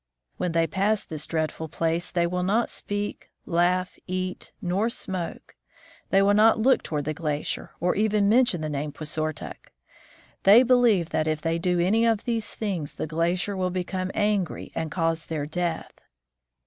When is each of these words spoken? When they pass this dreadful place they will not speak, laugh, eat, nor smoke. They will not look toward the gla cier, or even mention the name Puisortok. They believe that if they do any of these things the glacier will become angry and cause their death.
When 0.37 0.53
they 0.53 0.65
pass 0.65 1.03
this 1.03 1.27
dreadful 1.27 1.67
place 1.69 2.09
they 2.09 2.25
will 2.25 2.41
not 2.41 2.71
speak, 2.71 3.29
laugh, 3.45 3.99
eat, 4.07 4.51
nor 4.59 4.89
smoke. 4.89 5.55
They 6.09 6.23
will 6.23 6.33
not 6.33 6.57
look 6.57 6.81
toward 6.81 7.05
the 7.05 7.13
gla 7.13 7.41
cier, 7.41 7.69
or 7.79 7.93
even 7.95 8.27
mention 8.27 8.61
the 8.61 8.67
name 8.67 8.91
Puisortok. 8.93 9.71
They 10.41 10.63
believe 10.63 11.09
that 11.09 11.27
if 11.27 11.39
they 11.39 11.59
do 11.59 11.79
any 11.79 12.03
of 12.07 12.23
these 12.23 12.55
things 12.55 12.95
the 12.95 13.05
glacier 13.05 13.55
will 13.55 13.69
become 13.69 14.09
angry 14.15 14.71
and 14.73 14.89
cause 14.89 15.27
their 15.27 15.45
death. 15.45 15.93